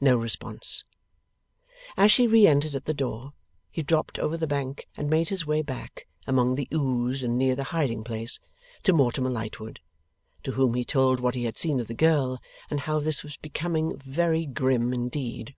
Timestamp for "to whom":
10.42-10.74